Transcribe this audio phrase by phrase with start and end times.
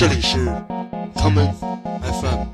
[0.00, 0.38] 这里是
[1.14, 1.52] common
[2.00, 2.46] FM。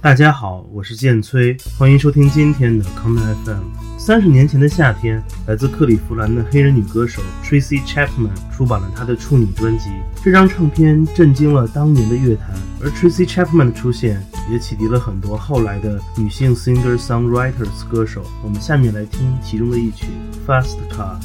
[0.00, 3.89] 大家好，我是剑崔，欢迎收听今天的 Common FM。
[4.00, 9.90] 三十年前的夏天，来自克利夫兰的黑人女歌手 Tracy Chapman 出版了她的处女专辑。
[10.24, 12.48] 这张唱片震惊了当年的乐坛，
[12.82, 18.24] 而 Tracy Chapman 的出现也启迪了很多后来的女性 singer-songwriters 歌手。
[18.42, 20.06] 我们下面来听其中的一曲
[20.48, 21.18] 《Fast Car》。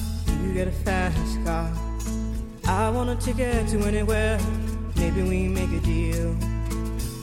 [0.46, 1.68] You get a fast car.
[2.66, 4.38] I want a ticket to anywhere.
[4.98, 6.36] Maybe we make a deal.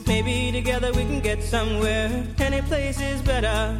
[0.07, 2.09] Maybe together we can get somewhere.
[2.39, 3.79] Any place is better.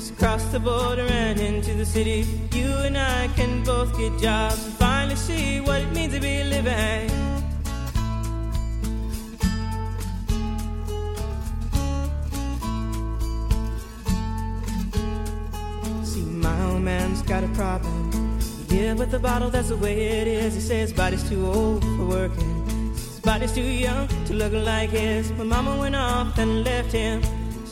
[0.00, 2.24] Just cross the border and into the city.
[2.52, 6.42] You and I can both get jobs and finally see what it means to be
[6.42, 7.10] living.
[16.02, 18.38] See, my old man's got a problem.
[18.70, 20.54] Live with the bottle, that's the way it is.
[20.54, 22.64] He says body's too old for working.
[22.94, 25.30] His body's too young to look like his.
[25.32, 27.20] My mama went off and left him.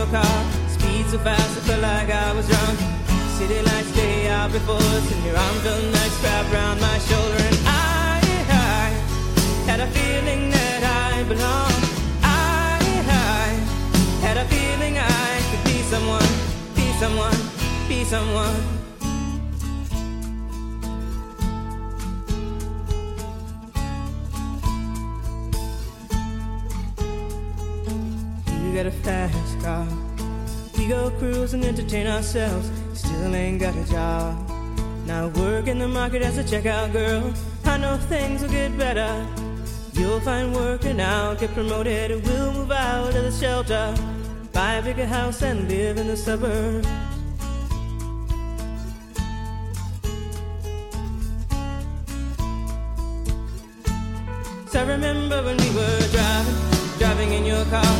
[0.00, 0.44] Your car.
[0.68, 2.78] Speed so fast, I felt like I was drunk.
[3.36, 7.40] City lights day out before us, and your arm felt nice wrapped around my shoulder.
[7.48, 8.84] And I, I
[9.68, 11.84] had a feeling that I belonged.
[12.22, 12.80] I,
[13.36, 13.46] I
[14.24, 16.32] had a feeling I could be someone,
[16.74, 17.40] be someone,
[17.88, 18.79] be someone.
[28.80, 29.86] Got a fast car.
[30.78, 32.70] We go cruise and entertain ourselves.
[32.94, 34.48] Still ain't got a job.
[35.04, 37.30] Now work in the market as a checkout girl.
[37.66, 39.26] I know things will get better.
[39.92, 42.10] You'll find work and I'll get promoted.
[42.10, 43.94] And we'll move out of the shelter.
[44.54, 46.88] Buy a bigger house and live in the suburbs.
[54.72, 57.99] So I remember when we were driving, driving in your car.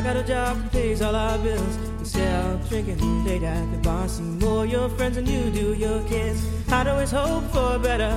[0.00, 1.76] I got a job that pays all our bills.
[1.98, 6.02] Instead of drinking late at the bar, see more your friends than you do your
[6.08, 6.40] kids.
[6.72, 8.10] I'd always hope for better.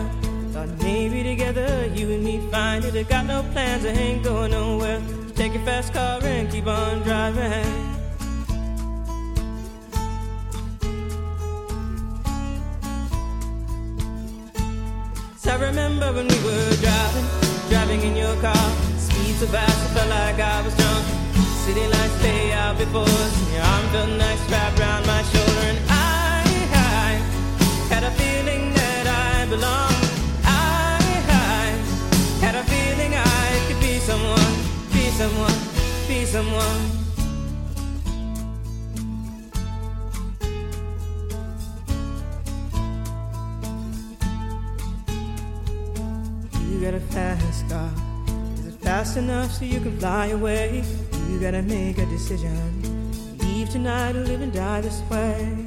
[0.54, 2.96] Thought maybe together you and me find it.
[2.96, 5.02] I got no plans, I ain't going nowhere.
[5.36, 7.52] Take your fast car and keep on driving.
[15.46, 17.26] I remember when we were driving,
[17.70, 18.70] driving in your car.
[18.98, 21.13] Speed so fast, I felt like I was drunk.
[21.64, 23.08] City lights lay out before
[23.54, 25.66] your arm felt nice wrapped around my shoulder.
[25.72, 26.44] And I,
[26.74, 27.12] I
[27.88, 30.06] had a feeling that I belonged.
[30.44, 31.00] I,
[31.30, 31.66] I
[32.44, 34.54] had a feeling I could be someone,
[34.92, 35.60] be someone,
[36.06, 36.82] be someone.
[46.70, 47.90] You got a fast car.
[48.60, 50.84] Is it fast enough so you can fly away?
[51.34, 52.54] You gotta make a decision.
[53.40, 55.66] Leave tonight or live and die this way.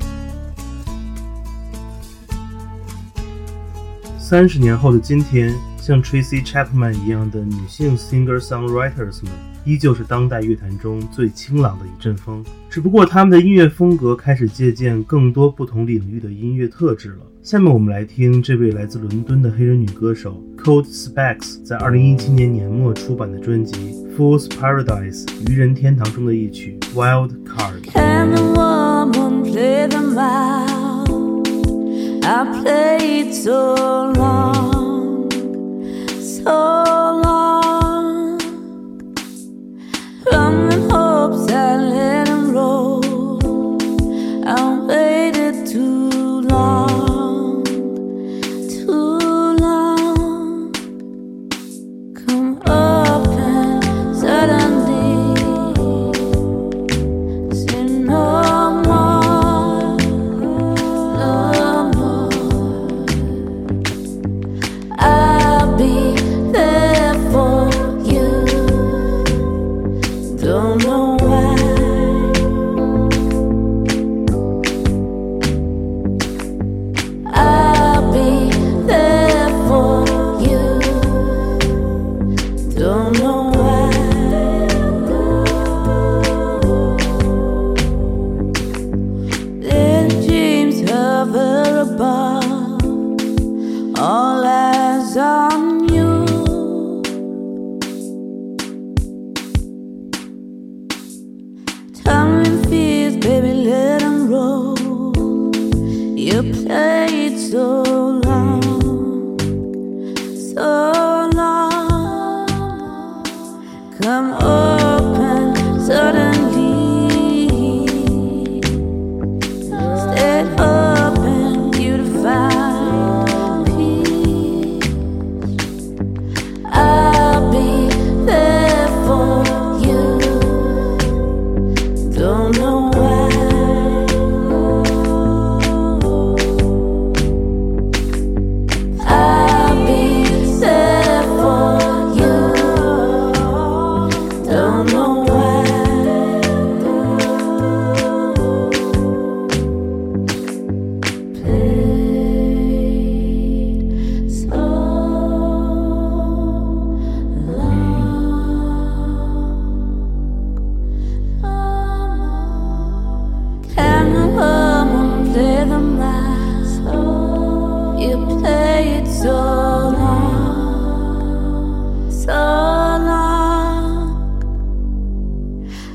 [4.16, 9.32] 三十年后的今天，像 Tracy Chapman 一样的女性 singer-songwriters 们
[9.66, 12.42] 依旧是当代乐坛中最清朗的一阵风。
[12.70, 17.26] 只不过他们的音乐风格开始借鉴更多不同领域的音乐特质了。
[17.42, 23.74] 下面我们来听这位来自伦敦的黑人女歌手 Cold Specs 在2017年年末出版的专辑
[24.16, 27.82] 《Fool's Paradise》愚人天堂中的一曲《Wild Card》。
[32.28, 33.76] I played so
[34.16, 35.30] long,
[36.20, 36.82] so
[37.22, 37.45] long.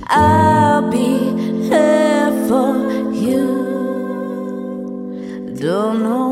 [0.07, 1.17] I'll be
[1.69, 2.75] here for
[3.13, 3.45] you.
[5.59, 6.30] Don't know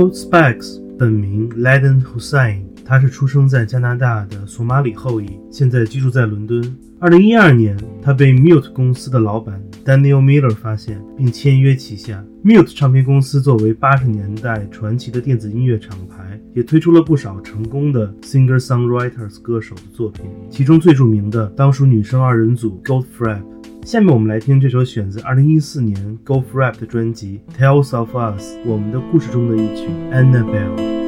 [0.00, 6.74] Cold Specs 本名 Laden Hussein，他是出生在加拿大的索马里后裔，现在居住在伦敦。
[6.98, 12.24] 二零一二年，他被 Mute 公司的老板 Daniel Miller 发现，并签约旗下。
[12.42, 23.42] Mute 唱片公司作为八十年代传奇的电子音乐厂牌，也推出了不少成功的 singer-songwriters 歌手的作品，其中最著名的当属女生二人组 Goldfrapp。
[23.84, 31.00] 下面我们来听这首选自2014年 Golf Rap 的专辑《Tales of Us》，我们的故事中的一曲 Annabelle。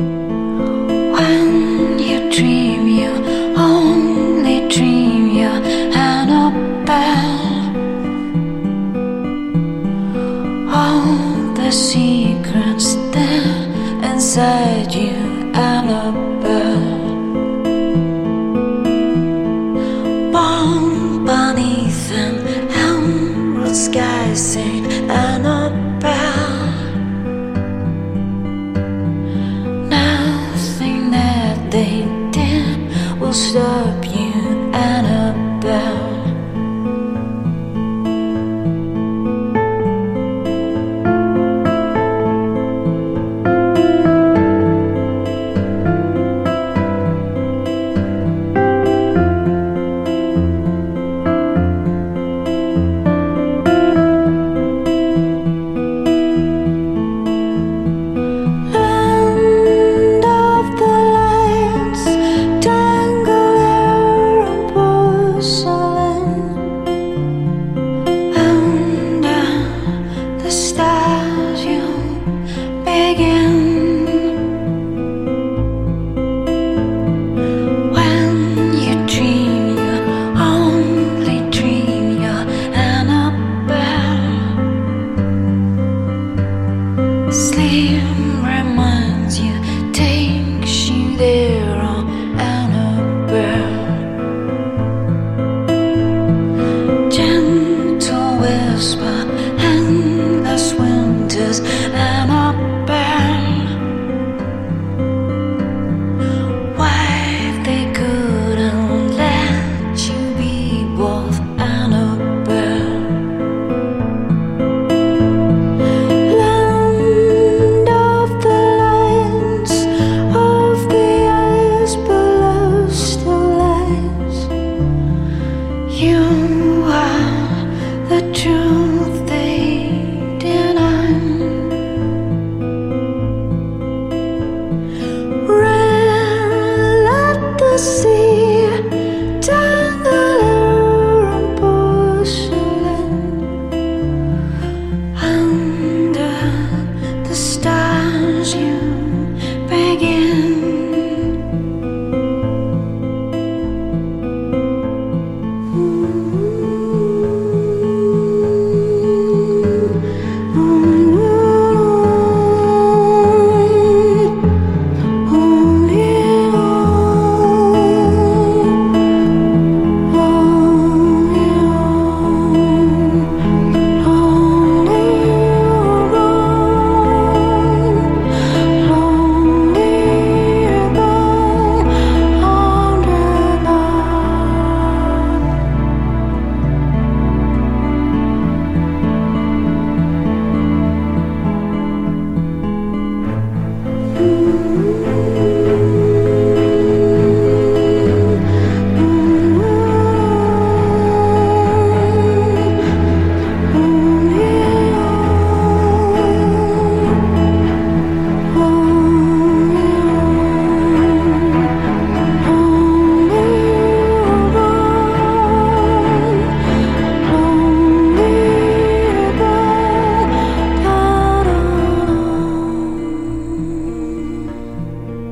[11.72, 12.11] see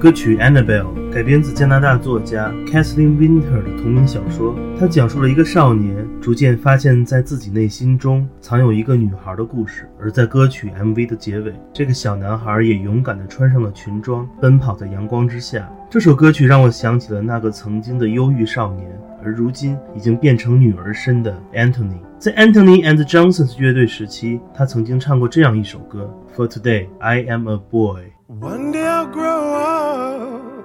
[0.01, 4.59] 歌曲《Annabelle》改编自加拿大作家 Kathleen Winter 的同名小说。
[4.79, 9.87] 它讲述了一个少年逐渐发现，在自己内心中藏有一个女孩的故事。
[10.01, 15.71] 而在歌曲 MV 的结尾，这个小男孩也勇敢地穿上了裙装，奔跑在阳光之下。
[15.91, 18.91] 这首歌曲让我想起了那个曾经的忧郁少年，
[19.23, 21.99] 而如今已经变成女儿身的 Anthony。
[22.19, 28.01] 在 Anthony and Johnsons 乐队时期，他曾经唱过这样一首歌：For today, I am a boy。
[28.39, 30.65] One day I'll grow up,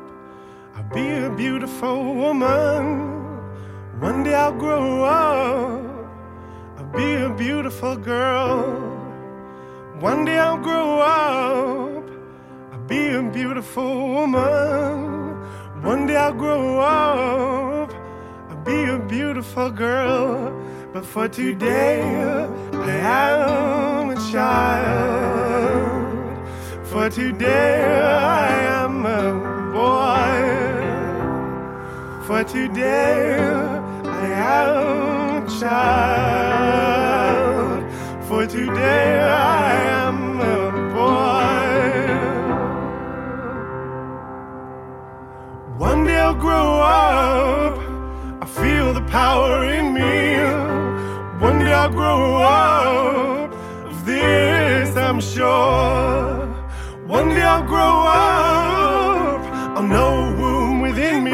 [0.76, 3.02] I'll be a beautiful woman.
[4.00, 6.06] One day I'll grow up,
[6.78, 8.68] I'll be a beautiful girl.
[10.00, 12.08] One day I'll grow up,
[12.72, 15.42] I'll be a beautiful woman.
[15.82, 17.92] One day I'll grow up,
[18.48, 20.54] I'll be a beautiful girl.
[20.94, 22.04] But for today,
[22.74, 23.30] I
[24.02, 25.95] am a child.
[26.96, 28.48] For today I
[28.84, 29.34] am a
[29.76, 30.40] boy.
[32.26, 33.38] For today
[34.06, 36.64] I am a child.
[38.30, 39.76] For today I
[40.06, 41.92] am a boy.
[45.78, 47.78] One day I'll grow up.
[48.42, 50.40] I feel the power in me.
[51.44, 53.52] One day I'll grow up.
[53.86, 56.45] Of this I'm sure.
[57.16, 59.42] One day I'll grow up.
[59.78, 61.32] I'll know womb within me.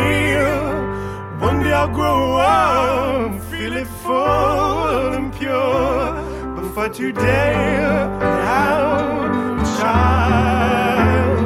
[1.47, 3.41] One day I'll grow up.
[3.49, 6.21] Feel it full and pure.
[6.55, 11.39] But for today, I'm a child.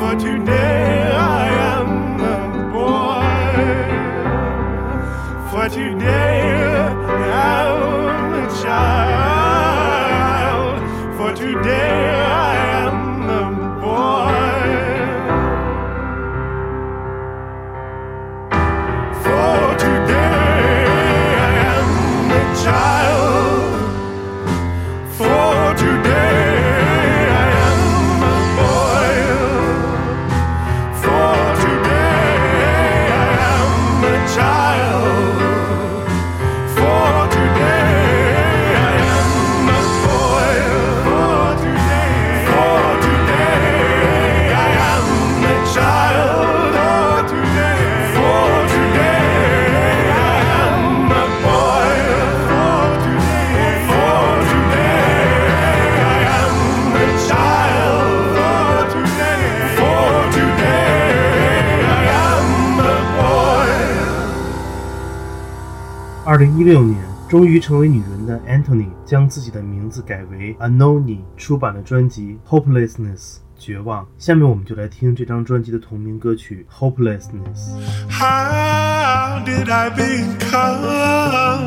[0.00, 1.90] For today, I am
[2.34, 2.38] a
[2.74, 3.28] boy.
[5.50, 6.23] For today,
[66.44, 73.16] 零一六年，终于成为女人的 Antony 将自己的名字改为 Anohni，出版了专辑《Hopelessness》。
[73.56, 74.06] 绝望。
[74.18, 77.30] 下面我们就来听这张专辑的同名歌曲《Hopelessness》。
[78.10, 81.64] How did I become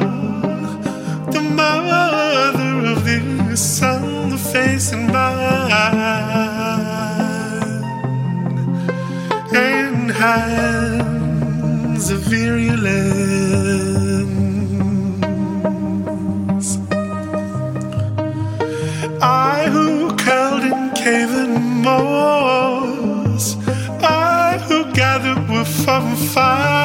[1.32, 5.10] the mother of this son, the face and
[10.12, 13.97] hands of virulence?
[26.28, 26.77] Fire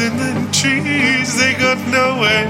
[0.00, 2.46] in the trees, they got nowhere.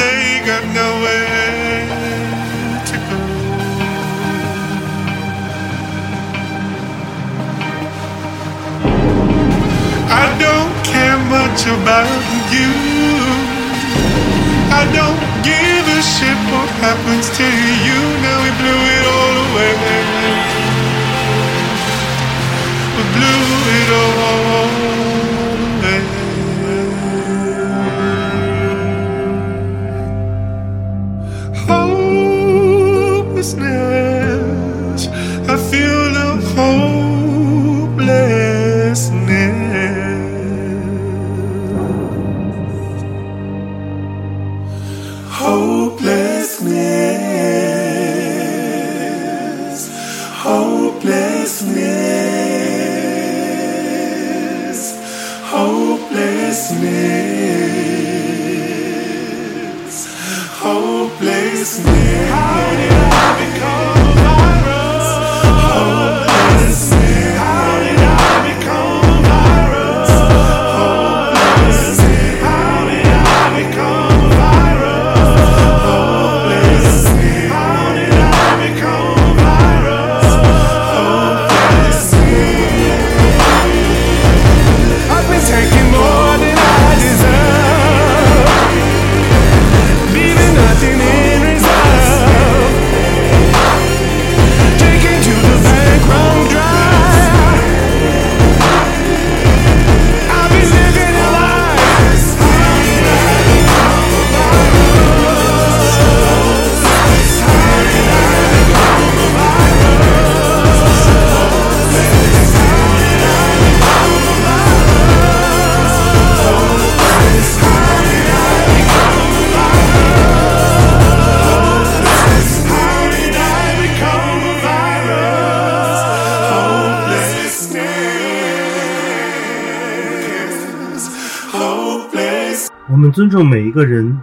[0.00, 1.86] They got nowhere
[2.90, 3.18] to go.
[10.10, 12.10] I don't care much about
[12.56, 12.72] you.
[14.80, 17.46] I don't give a shit what happens to
[17.86, 18.00] you.
[18.24, 19.74] Now we blew it all away.
[22.96, 23.02] We
[35.46, 35.93] I feel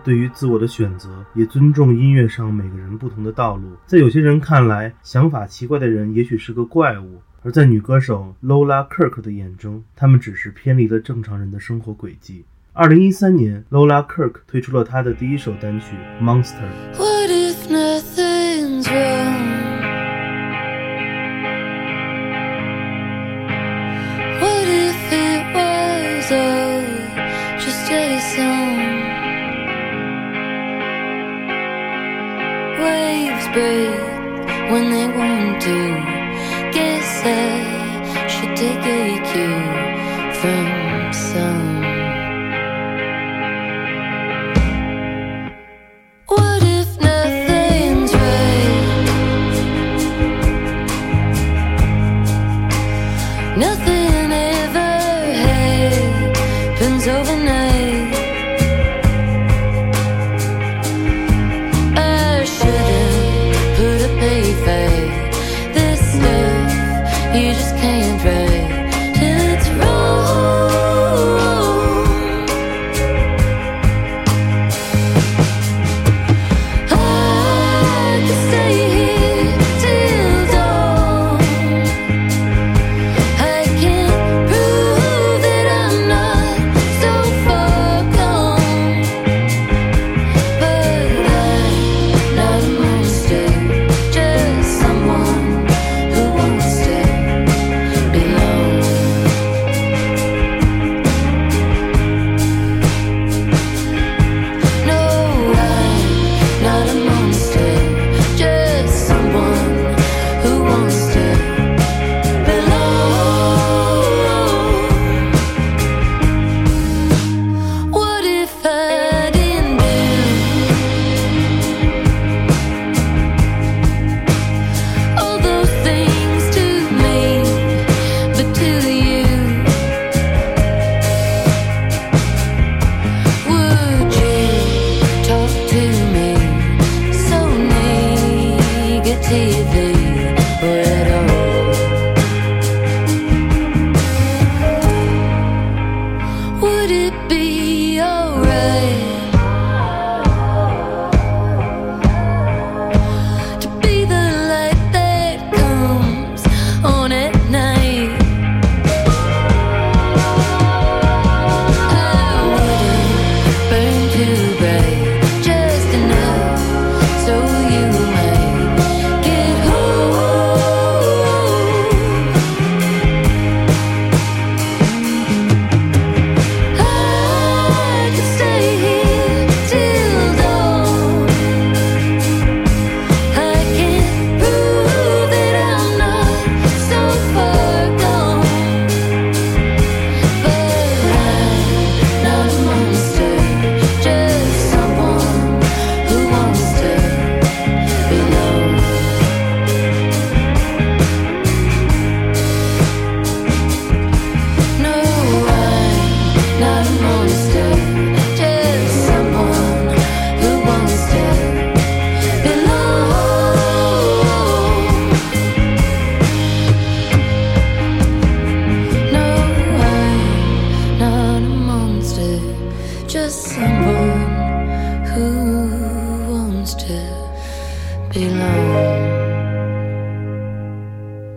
[0.04, 3.70] 对于自我的选择，也尊重音乐上每个人不同的道路。
[3.86, 12.46] 在有些人看来，想法奇怪的人也许是个怪物；而在女歌手 Lola Kirk 的眼中，他们只是偏离了正常人的生活轨迹。
[12.74, 16.64] 二零一三年，Lola Kirk 推出了她的第一首单曲《Monster》。
[33.54, 33.90] Break
[34.72, 35.78] when they want to.
[36.72, 39.64] Guess I should take a cue
[40.40, 41.82] from some.
[46.28, 49.08] What if nothing's right?
[53.58, 54.94] Nothing ever
[55.46, 57.61] happens overnight.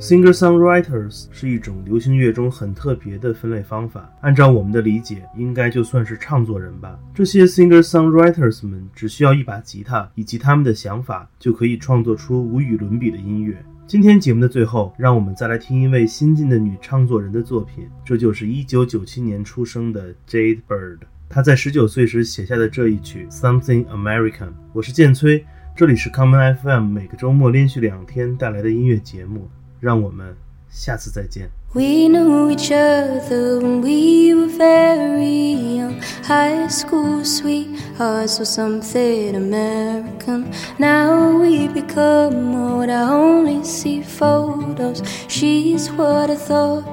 [0.04, 6.98] Singer-songwriters 是一种流行乐中很特别的分类方法，按照我们的理解，应该就算是唱作人吧。
[7.14, 13.56] 这些 singer-songwriters 们只需要一把吉他以及他们的想法，就可以创作出无与伦比的音乐。
[13.86, 20.98] 今天节目的最后，让我们再来听一位新晋的女唱作人的作品，这就是1997年出生的 Jade Bird。
[21.30, 24.50] 她在19岁时写下的这一曲 Something American。
[24.74, 25.42] 我是建崔，
[25.74, 29.48] 这里是 Common FM，每个周末连续两天带来的音乐节目。
[29.84, 30.36] 让我们
[30.69, 31.49] 下次再见。
[31.73, 36.01] We knew each other when we were very young.
[36.23, 40.51] High school sweethearts or something American.
[40.79, 45.03] Now we become what I only see photos.
[45.27, 46.86] She's what I thought.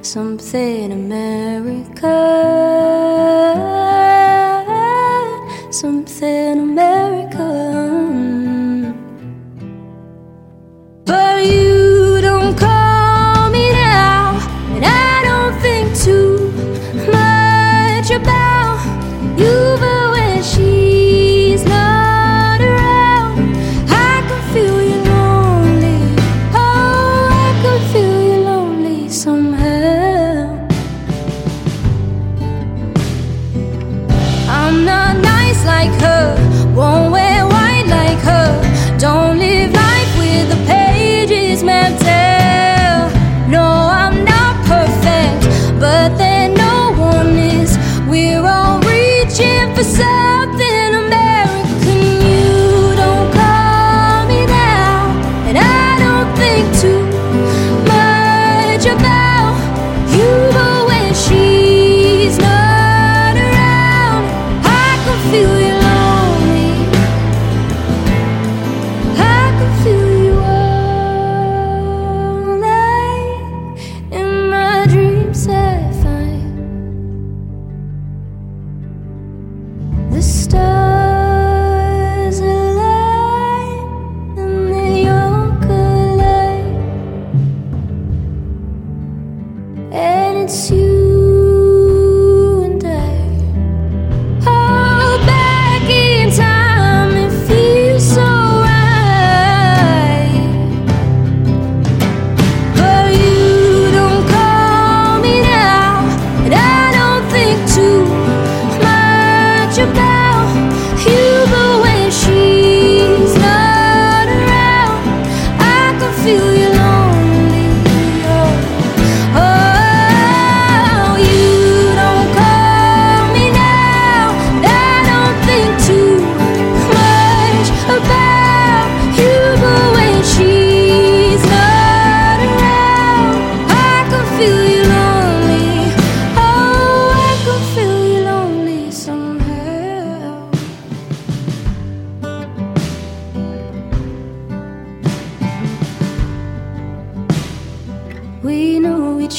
[0.00, 2.02] Something American.
[5.70, 7.67] Something American.
[90.49, 91.08] It's you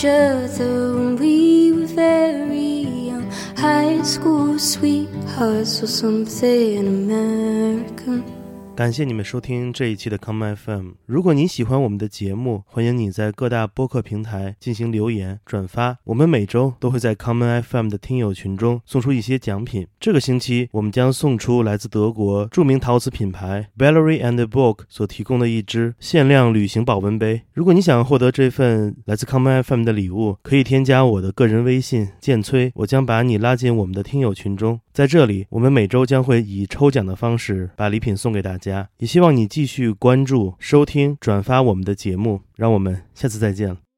[0.00, 3.30] each other when we were very young.
[3.54, 8.39] High school sweethearts or something American.
[8.80, 10.92] 感谢你们收听这一期的 Come FM。
[11.04, 15.98] 如果你喜欢我们的节目，欢迎你在各大播客平台进行留言、转发。
[16.04, 19.86] 我们每周都会在 Common FM 的听友群中送出一些奖品。
[20.00, 27.42] 这个星期，我们将送出来自德国著名陶瓷品牌 Bellery and Book 所提供的一只限量旅行保温杯。
[27.52, 34.80] 如果你想获得这份来自 Common FM 的礼物，可以添加我的个人微信建崔，我将把你拉进我们的听友群中。
[34.94, 42.42] 在这里，我们每周将会以抽奖的方式把礼品送给大家也希望你继续关注、收听、转发我们的节目。
[42.56, 43.89] 让我们下次再见了。